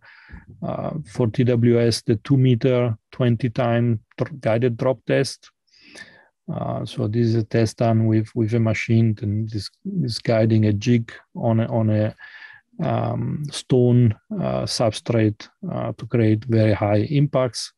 [0.62, 4.00] uh, for TWS, the two meter, 20 time
[4.40, 5.50] guided drop test.
[6.52, 9.70] Uh, so this is a test done with with a machine and this
[10.02, 12.14] is guiding a jig on a, on a
[12.82, 17.72] um, stone uh, substrate uh, to create very high impacts.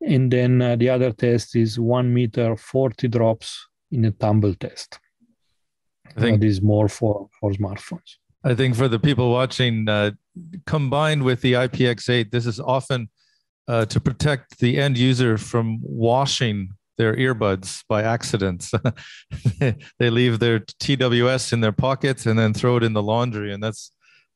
[0.00, 4.98] And then uh, the other test is one meter, 40 drops in a tumble test.
[6.16, 8.16] I think this is more for, for smartphones.
[8.44, 10.10] I think for the people watching, uh,
[10.66, 13.08] combined with the IPX8, this is often
[13.68, 18.68] uh, to protect the end user from washing their earbuds by accident.
[19.98, 23.62] they leave their TWS in their pockets and then throw it in the laundry, and
[23.62, 23.92] that's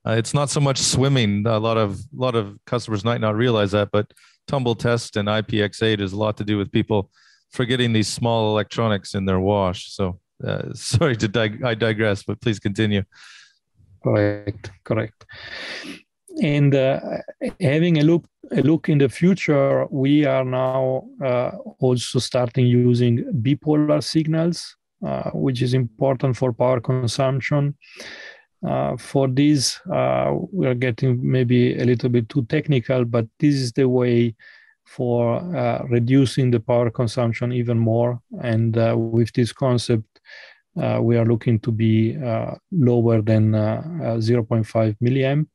[0.07, 1.47] uh, it's not so much swimming.
[1.47, 4.12] A lot of a lot of customers might not realize that, but
[4.47, 7.11] tumble test and IPX8 is a lot to do with people
[7.51, 9.90] forgetting these small electronics in their wash.
[9.92, 13.03] So uh, sorry to dig- I digress, but please continue.
[14.03, 15.25] Correct, correct.
[16.42, 17.01] And uh,
[17.61, 23.25] having a look a look in the future, we are now uh, also starting using
[23.42, 27.75] bipolar signals, uh, which is important for power consumption.
[28.66, 33.55] Uh, for this, uh, we are getting maybe a little bit too technical, but this
[33.55, 34.35] is the way
[34.85, 38.20] for uh, reducing the power consumption even more.
[38.42, 40.20] And uh, with this concept,
[40.81, 42.16] uh, we are looking to be
[42.72, 45.46] lower than 0.5 milliamp.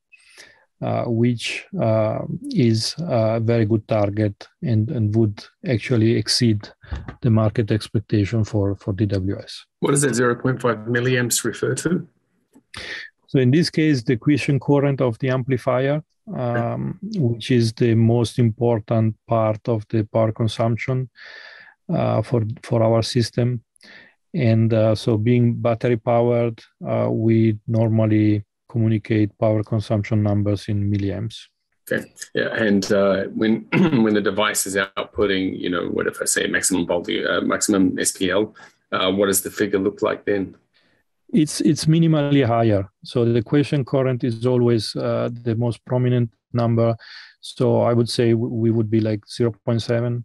[1.06, 1.68] Which
[2.50, 6.68] is a very good target and, and would actually exceed
[7.22, 9.66] the market expectation for, for TWS.
[9.82, 12.08] What does that 0.5 milliamps refer to?
[13.28, 16.04] So in this case, the quiescent current of the amplifier,
[16.36, 21.10] um, which is the most important part of the power consumption
[21.94, 23.64] uh, for for our system,
[24.34, 31.48] and uh, so being battery powered, uh, we normally communicate power consumption numbers in milliamps.
[31.92, 32.06] Okay.
[32.34, 33.68] Yeah, and uh, when
[34.04, 37.98] when the device is outputting, you know, what if I say maximum volume, uh, maximum
[37.98, 38.54] SPL,
[38.92, 40.56] uh, what does the figure look like then?
[41.34, 42.90] It's it's minimally higher.
[43.04, 46.96] So the quiescent current is always uh, the most prominent number.
[47.42, 50.24] So I would say we would be like 0.7.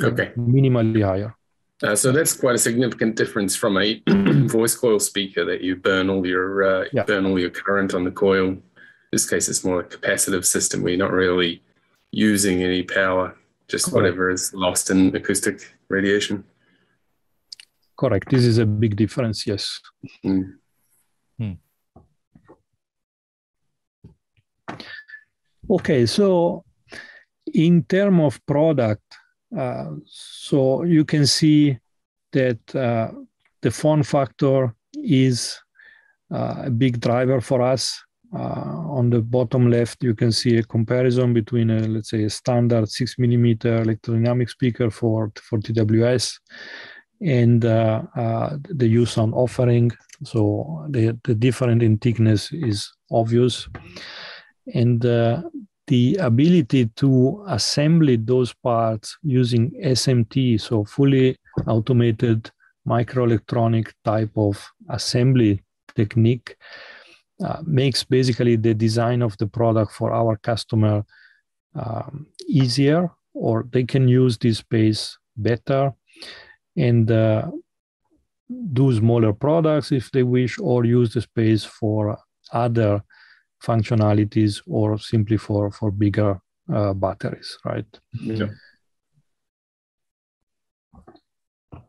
[0.00, 0.32] Okay.
[0.36, 1.34] Minimally higher.
[1.82, 4.00] Uh, so that's quite a significant difference from a
[4.46, 7.02] voice coil speaker that you burn all your uh, yeah.
[7.02, 8.48] burn all your current on the coil.
[8.48, 8.62] In
[9.10, 11.62] this case, it's more a capacitive system where you're not really
[12.12, 13.36] using any power,
[13.68, 13.96] just Correct.
[13.96, 16.44] whatever is lost in acoustic radiation.
[17.96, 18.30] Correct.
[18.30, 19.46] This is a big difference.
[19.46, 19.80] Yes.
[20.24, 20.54] Mm.
[21.38, 21.52] Hmm.
[25.70, 26.64] Okay, so
[27.54, 29.02] in terms of product,
[29.56, 31.78] uh, so you can see
[32.32, 33.10] that uh,
[33.60, 35.58] the form factor is
[36.32, 38.02] uh, a big driver for us.
[38.34, 42.30] Uh, on the bottom left, you can see a comparison between, a, let's say, a
[42.30, 46.38] standard six millimeter electrodynamic speaker for for TWS
[47.24, 49.92] and uh, uh, the USound offering.
[50.24, 53.68] So the, the difference in thickness is obvious.
[54.74, 55.42] And uh,
[55.86, 62.50] the ability to assemble those parts using SMT, so fully automated
[62.86, 65.62] microelectronic type of assembly
[65.94, 66.56] technique,
[67.44, 71.04] uh, makes basically the design of the product for our customer
[71.74, 75.92] um, easier, or they can use this space better
[76.76, 77.50] and uh,
[78.72, 82.18] do smaller products if they wish, or use the space for
[82.52, 83.02] other
[83.62, 86.40] functionalities or simply for for bigger
[86.72, 87.86] uh, batteries, right?
[88.20, 88.48] Yeah.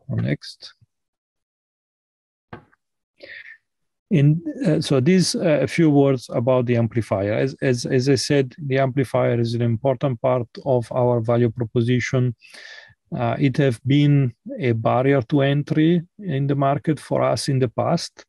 [0.08, 0.74] Next.
[4.10, 7.32] In, uh, so these uh, a few words about the amplifier.
[7.32, 12.34] As, as, as I said, the amplifier is an important part of our value proposition.
[13.16, 17.68] Uh, it have been a barrier to entry in the market for us in the
[17.68, 18.24] past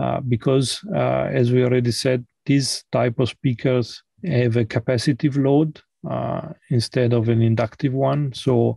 [0.00, 5.80] uh, because, uh, as we already said, these type of speakers have a capacitive load
[6.08, 8.32] uh, instead of an inductive one.
[8.32, 8.76] So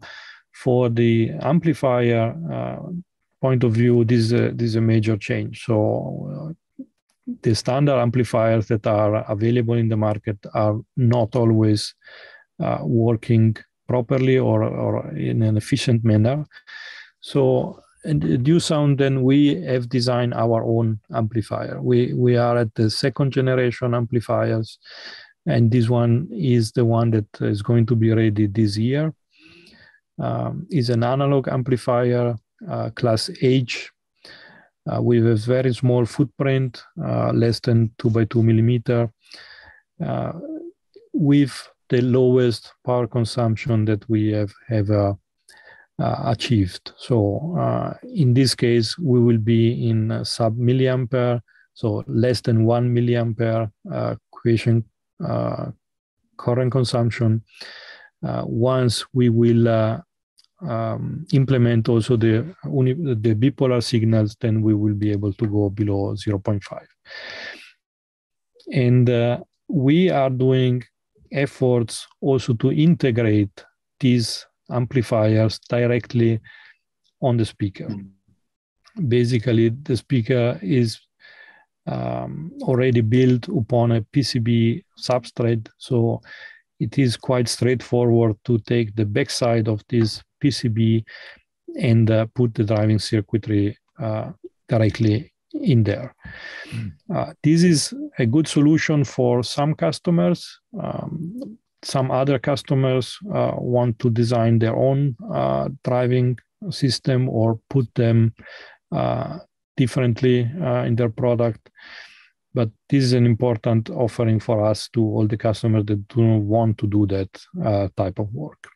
[0.52, 2.36] for the amplifier
[3.42, 5.66] point of view, this is a, this is a major change.
[5.66, 6.84] So uh,
[7.42, 11.96] the standard amplifiers that are available in the market are not always
[12.62, 13.58] uh, working
[13.92, 16.46] properly or, or in an efficient manner.
[17.20, 17.42] So
[18.04, 21.82] and USound, then we have designed our own amplifier.
[21.82, 24.80] We we are at the second generation amplifiers,
[25.46, 29.14] and this one is the one that is going to be ready this year.
[30.20, 32.36] Um, is an analog amplifier
[32.70, 33.92] uh, class H
[34.92, 39.10] uh, with a very small footprint, uh, less than two by two millimeter,
[41.14, 41.54] with
[41.92, 45.16] the lowest power consumption that we have ever
[46.00, 46.94] uh, achieved.
[46.98, 51.42] So uh, in this case, we will be in sub milliampere,
[51.74, 54.86] so less than one milliampere uh, quiescent
[56.38, 57.44] current consumption.
[58.22, 59.68] once we will
[60.68, 66.16] um, implement also the, the bipolar signals, then we will be able to go below
[66.16, 66.86] 0.5.
[68.74, 70.84] And uh, we are doing
[71.32, 73.66] efforts also to integrate
[74.00, 76.40] these amplifiers directly
[77.22, 77.86] on the speaker.
[77.86, 79.08] Mm-hmm.
[79.08, 81.00] Basically, the speaker is
[81.88, 86.22] um, already built upon a PCB substrate, so
[86.80, 91.04] it is quite straightforward to take the backside of this PCB
[91.80, 94.32] and uh, put the driving circuitry uh,
[94.68, 96.16] directly in there.
[96.70, 96.92] Mm.
[97.14, 100.60] Uh, this is a good solution for some customers.
[100.82, 106.38] Um, some other customers uh, want to design their own uh, driving
[106.70, 108.34] system or put them
[108.92, 109.40] uh,
[109.78, 111.70] differently in their product.
[112.54, 116.42] But this is an important offering for us to all the customers that do not
[116.42, 118.68] want to do that type of work.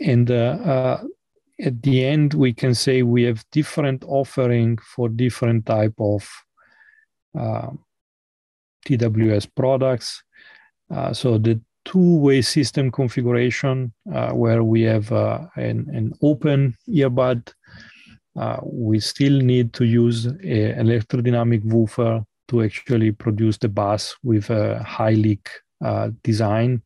[0.00, 1.02] And uh, uh,
[1.60, 6.28] at the end we can say we have different offering for different type of
[7.38, 7.70] uh,
[8.86, 10.22] TWS products.
[10.90, 17.52] Uh, so the two-way system configuration uh, where we have uh, an, an, open earbud,
[18.62, 24.82] we still need to use an electrodynamic woofer to actually produce the bass with a
[24.82, 25.48] high leak
[26.22, 26.82] design.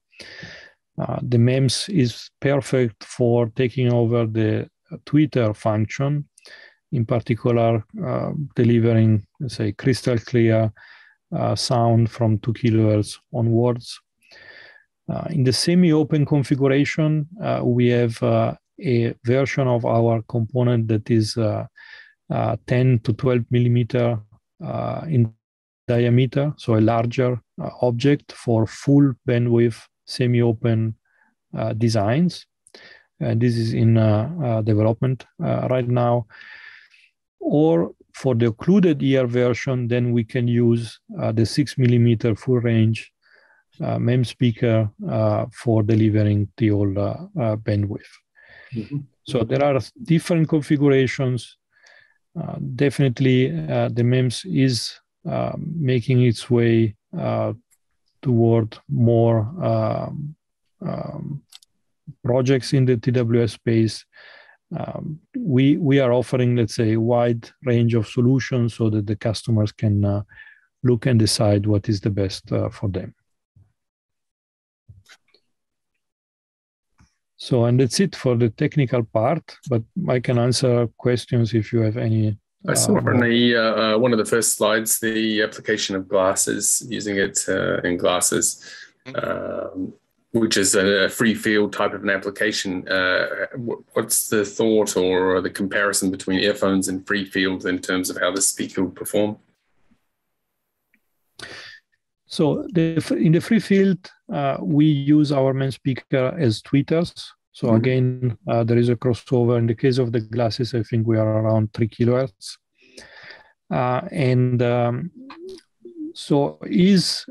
[0.98, 4.68] Uh, the MEMS is perfect for taking over the
[5.06, 6.26] tweeter function,
[6.92, 10.72] in particular, uh, delivering, say, crystal clear
[11.36, 14.00] uh, sound from 2 kilohertz onwards.
[15.08, 21.34] Uh, in the semi-open configuration, uh, we have a version of our component that is
[21.34, 24.20] 10 to 12 millimeter
[25.08, 25.32] in
[25.86, 27.40] diameter, so a larger
[27.80, 30.94] object for full bandwidth semi-open
[31.56, 32.46] uh, designs.
[33.20, 36.26] And this is in uh, uh, development right now.
[37.40, 43.12] Or for the occluded ear version, then we can use the six millimeter full range
[43.80, 48.10] uh, MEM speaker uh, for delivering the old uh, bandwidth.
[48.74, 48.98] Mm-hmm.
[49.22, 51.56] So there are different configurations.
[52.74, 53.50] definitely,
[53.96, 55.00] the MEMS is
[55.58, 56.96] making its way
[58.22, 60.34] toward more um,
[60.80, 61.42] um,
[62.24, 64.04] projects in the TWS space.
[64.76, 69.16] Um, we we are offering, let's say, a wide range of solutions so that the
[69.16, 70.22] customers can uh,
[70.82, 73.14] look and decide what is the best uh, for them.
[77.36, 79.56] So, and that's it for the technical part.
[79.70, 83.60] But I can answer questions if you have any I saw um, on the, uh,
[83.94, 88.64] uh, one of the first slides the application of glasses, using it uh, in glasses,
[89.14, 89.92] um,
[90.32, 92.86] which is a free field type of an application.
[92.88, 93.46] Uh,
[93.92, 98.32] what's the thought or the comparison between earphones and free field in terms of how
[98.32, 99.38] the speaker will perform?
[102.26, 107.30] So the, in the free field, uh, we use our MEMS speaker as tweeters.
[107.58, 107.76] So mm-hmm.
[107.76, 109.58] again, uh, there is a crossover.
[109.58, 112.56] In the case of the glasses, I think we are around three kilohertz.
[113.68, 115.10] Uh, and um,
[116.14, 117.26] so is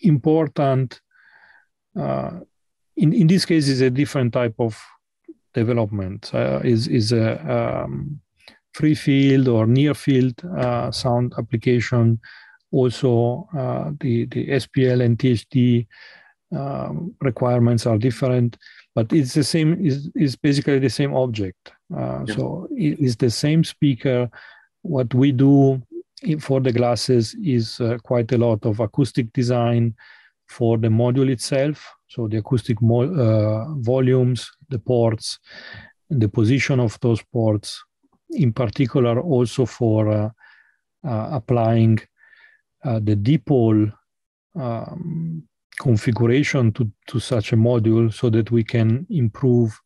[0.00, 1.02] important
[2.00, 2.40] uh,
[2.96, 4.80] in in this case is a different type of
[5.52, 6.30] development.
[6.32, 8.18] Uh, is is a um,
[8.72, 12.18] free field or near field uh, sound application.
[12.70, 15.86] Also, uh, the the SPL and THD
[16.56, 18.56] um, requirements are different,
[18.94, 19.84] but it's the same.
[19.84, 21.72] is is basically the same object.
[21.94, 22.34] Uh, yeah.
[22.34, 24.30] So it is the same speaker.
[24.82, 25.82] What we do
[26.40, 29.94] for the glasses is uh, quite a lot of acoustic design
[30.46, 31.86] for the module itself.
[32.08, 35.38] So the acoustic mo- uh, volumes, the ports,
[36.10, 37.84] the position of those ports,
[38.30, 40.30] in particular also for uh,
[41.06, 41.98] uh, applying
[42.84, 43.92] uh, the dipole
[44.54, 45.46] um,
[45.78, 49.80] configuration to, to such a module so that we can improve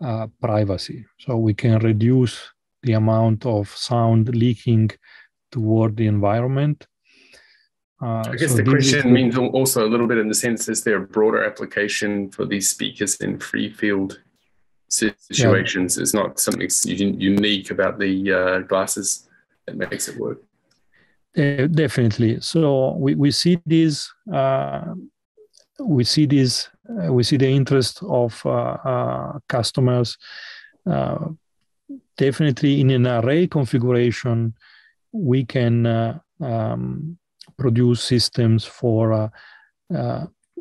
[0.00, 1.04] uh, privacy.
[1.18, 2.40] So we can reduce
[2.82, 4.90] the amount of sound leaking
[5.50, 6.86] toward the environment.
[8.00, 10.84] Uh, I guess so the question means also a little bit in the sense is
[10.84, 14.20] there a broader application for these speakers in free field
[14.88, 15.96] situations?
[15.96, 16.02] Yeah.
[16.02, 16.68] It's not something
[17.18, 19.28] unique about the uh, glasses
[19.66, 20.42] that makes it work.
[21.36, 22.40] Uh, definitely.
[22.40, 24.94] So we, we see this uh,
[25.80, 30.16] we see this uh, we see the interest of uh, uh, customers
[32.16, 34.54] definitely in an array configuration
[35.12, 35.86] we can
[36.40, 37.18] um,
[37.58, 39.30] produce systems for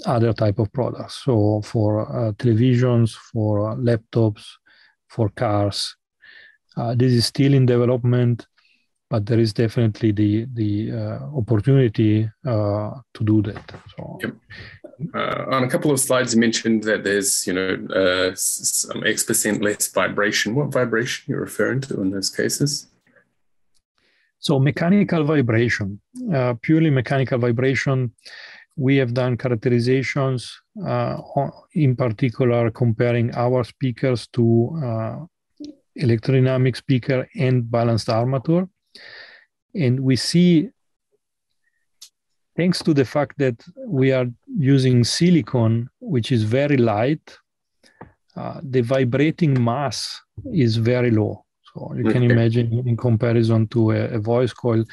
[0.06, 4.46] other type of products so for televisions for laptops
[5.08, 5.96] for cars
[6.96, 8.48] this is still in development
[9.10, 13.74] but there is definitely the the uh, opportunity uh, to do that.
[13.96, 14.36] So, yep.
[15.14, 19.24] Uh, on a couple of slides, you mentioned that there's you know uh, some X
[19.24, 20.56] percent less vibration.
[20.56, 22.88] What vibration you're referring to in those cases?
[24.40, 26.00] So mechanical vibration,
[26.34, 28.14] uh, purely mechanical vibration.
[28.78, 30.54] We have done characterizations,
[30.86, 31.18] uh,
[31.74, 35.28] in particular comparing our speakers to
[35.98, 38.68] electrodynamic speaker and balanced armature
[39.76, 40.70] and we see,
[42.56, 44.28] thanks to the fact that we are
[44.58, 47.38] using silicon, which is very light,
[48.36, 50.22] uh, the vibrating mass
[50.54, 51.46] is very low.
[51.74, 54.84] So you can imagine in comparison to a, a voice coil,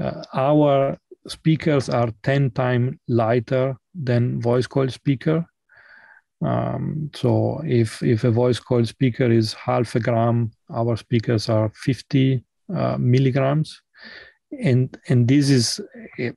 [0.00, 5.44] uh, our speakers are 10 times lighter than voice coil speaker.
[6.42, 11.70] Um, so if, if a voice coil speaker is half a gram, our speakers are
[11.74, 12.44] 50
[12.74, 13.80] uh, milligrams
[14.60, 15.80] and and this is
[16.18, 16.32] a,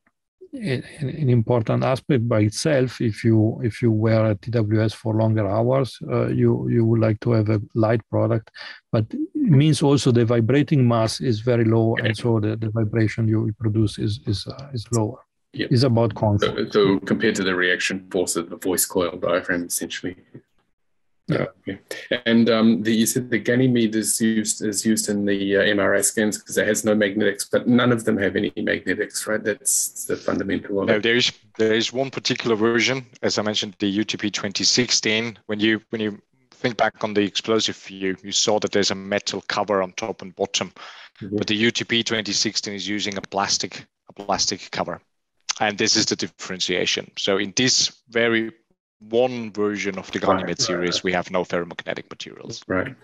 [0.54, 6.00] an important aspect by itself if you if you wear a tws for longer hours
[6.12, 8.50] uh, you you would like to have a light product
[8.92, 13.28] but it means also the vibrating mass is very low and so the, the vibration
[13.28, 15.20] you produce is is uh, is lower
[15.54, 15.72] yep.
[15.72, 16.72] is about comfort.
[16.72, 20.16] So, so, compared to the reaction force of the voice coil diaphragm, essentially.
[21.30, 21.46] Yeah.
[21.62, 21.80] Okay.
[22.26, 26.04] And um, the, you said the Ganymede is used is used in the uh, MRI
[26.04, 29.44] scans because it has no magnetics, but none of them have any magnetics, right?
[29.44, 30.84] That's the fundamental.
[30.86, 35.38] No, there is there is one particular version, as I mentioned, the UTP 2016.
[35.46, 36.20] When you when you
[36.52, 40.24] think back on the explosive view, you saw that there's a metal cover on top
[40.24, 40.74] and bottom,
[41.22, 41.38] mm-hmm.
[41.38, 45.00] but the UTP 2016 is using a plastic a plastic cover,
[45.60, 47.12] and this is the differentiation.
[47.20, 48.52] So in this very
[49.00, 51.04] one version of the Ganymede right, series, right.
[51.04, 52.64] we have no ferromagnetic materials.
[52.68, 52.96] Right.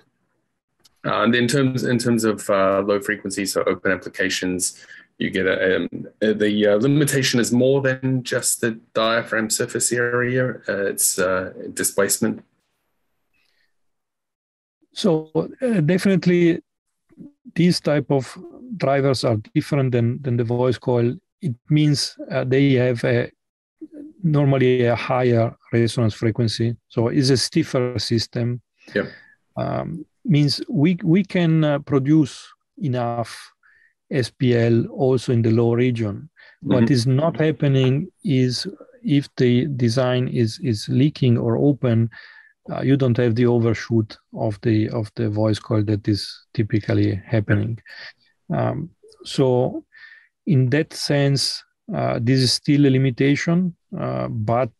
[1.06, 4.86] Uh, and in terms in terms of uh, low frequency, so open applications,
[5.20, 5.90] you get a, um,
[6.20, 10.56] the uh, limitation is more than just the diaphragm surface area.
[10.68, 12.44] Uh, it's uh, displacement.
[14.94, 15.30] So
[15.62, 16.64] uh, definitely,
[17.54, 18.38] these type of
[18.78, 21.16] drivers are different than than the voice coil.
[21.42, 22.18] It means
[22.48, 23.32] they have a
[24.24, 26.76] normally a higher resonance frequency.
[26.88, 28.62] So it's a stiffer system.
[28.94, 29.08] Yeah.
[29.58, 32.46] Um, means we we can uh, produce
[32.78, 33.54] enough
[34.12, 36.30] SPL also in the low region.
[36.64, 36.74] Mm-hmm.
[36.74, 38.68] What is not happening is
[39.04, 42.10] if the design is is leaking or open,
[42.72, 47.22] uh, you don't have the overshoot of the of the voice coil that is typically
[47.26, 47.80] happening.
[48.54, 48.90] Um,
[49.24, 49.86] so,
[50.46, 51.64] in that sense,
[51.94, 54.72] uh, this is still a limitation, uh, but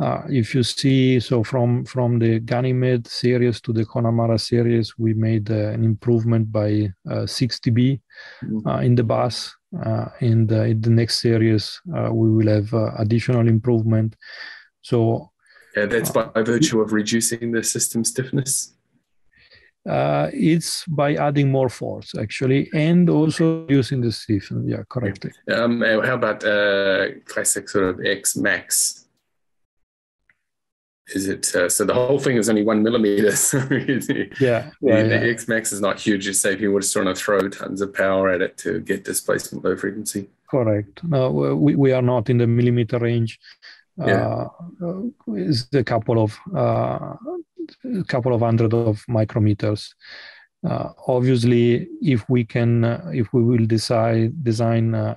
[0.00, 5.14] uh, if you see, so from from the Ganymede series to the Conamara series, we
[5.14, 6.92] made an improvement by
[7.26, 8.00] 6 dB
[8.44, 8.84] mm-hmm.
[8.84, 9.54] in the bass.
[10.20, 14.16] in the in the next series, we will have additional improvement.
[14.80, 15.30] So
[15.76, 18.74] yeah, that's by virtue of reducing the system stiffness
[19.88, 25.80] uh, it's by adding more force actually and also using the stiffen yeah correctly um,
[25.80, 29.01] how about uh, classic sort of x max
[31.14, 33.32] is it uh, so the whole thing is only one millimeter?
[33.36, 33.98] So yeah,
[34.40, 35.02] yeah, the, yeah.
[35.02, 36.26] the X Max is not huge.
[36.26, 39.64] You say were just trying to throw tons of power at it to get displacement
[39.64, 40.28] low frequency.
[40.48, 41.02] Correct.
[41.04, 43.38] No, we, we are not in the millimeter range.
[43.96, 44.46] Yeah.
[44.82, 47.14] Uh, it's a couple of uh,
[48.00, 49.94] a couple of hundred of micrometers.
[50.64, 55.16] Uh, obviously, if we can, uh, if we will decide design uh,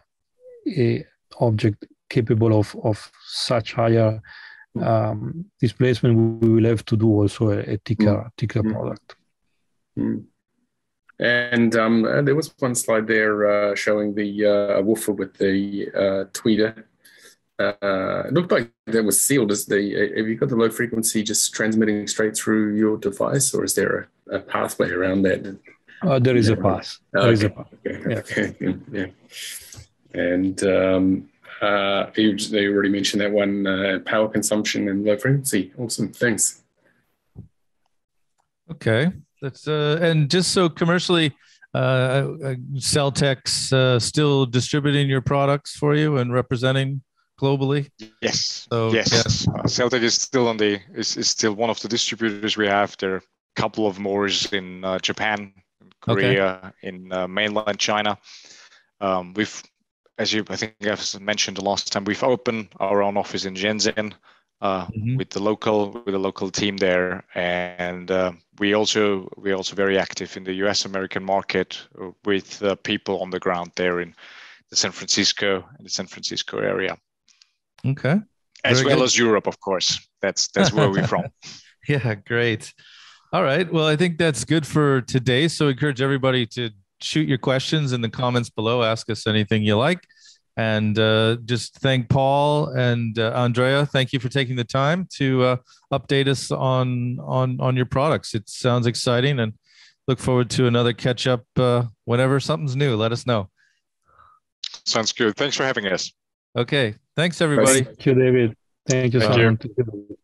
[0.67, 1.05] a
[1.39, 4.21] object capable of of such higher
[4.81, 8.29] um, displacement, we will have to do also a, a thicker Mm.
[8.37, 8.71] thicker Mm.
[8.71, 9.15] product.
[9.97, 10.25] Mm.
[11.19, 15.87] And um, uh, there was one slide there uh, showing the uh, woofer with the
[15.95, 16.83] uh, tweeter.
[17.57, 19.49] Uh, it looked like that was sealed.
[19.51, 19.77] Is the
[20.17, 24.09] have you got the low frequency just transmitting straight through your device, or is there
[24.29, 25.57] a, a pathway around that?
[26.01, 26.61] Uh, there is a Yeah.
[26.61, 26.99] pass.
[27.13, 27.55] There is a Okay.
[27.55, 27.67] pass.
[27.85, 28.19] Okay, Yeah.
[28.19, 28.55] okay,
[28.91, 29.05] yeah.
[30.13, 31.29] And um,
[31.61, 35.71] uh, you, you already mentioned that one uh, power consumption and low frequency.
[35.77, 36.63] Awesome, thanks.
[38.71, 41.35] Okay, that's uh, and just so commercially,
[41.73, 47.01] uh, uh, Celtec's uh, still distributing your products for you and representing
[47.39, 47.89] globally.
[48.21, 48.67] Yes.
[48.71, 49.47] So, yes.
[49.47, 52.95] Uh, Celtec is still on the is, is still one of the distributors we have.
[52.97, 53.21] There are a
[53.55, 55.53] couple of more in uh, Japan,
[56.07, 56.21] Okay.
[56.21, 58.17] Korea, in uh, mainland China.
[59.01, 59.61] Um, we've,
[60.17, 63.55] as you I think I've mentioned the last time, we've opened our own office in
[63.55, 64.13] Shenzhen
[64.61, 65.17] uh, Mhm.
[65.17, 69.97] with the local with the local team there, and uh, we also we're also very
[69.99, 70.85] active in the U.S.
[70.85, 74.15] American market uh, with uh, people on the ground there in
[74.69, 76.97] the San Francisco in the San Francisco area
[77.85, 78.19] Okay.
[78.63, 79.05] as Very well good.
[79.05, 79.99] as Europe, of course.
[80.21, 81.25] That's that's where we're from.
[81.87, 82.73] Yeah, great.
[83.31, 83.71] All right.
[83.71, 85.47] Well, I think that's good for today.
[85.47, 86.71] So encourage everybody to
[87.05, 88.83] shoot your questions in the comments below.
[88.83, 89.99] Ask us anything you like.
[90.57, 93.85] And uh, just thank Paul and uh, Andrea.
[93.85, 95.57] Thank you for taking the time to uh,
[95.91, 98.33] update us on on on your products.
[98.33, 99.53] It sounds exciting, and
[100.07, 102.95] look forward to another catch up uh, whenever something's new.
[102.95, 103.49] Let us know.
[104.85, 105.35] Sounds good.
[105.35, 106.13] Thanks for having us.
[106.55, 106.95] Okay.
[107.17, 107.83] Thanks, everybody.
[107.83, 108.55] Thank you, David.
[108.87, 109.57] Thank you, Thank Simon.
[109.57, 110.17] Thank you.